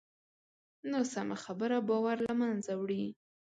[0.91, 3.05] ناسمه خبره باور له منځه وړي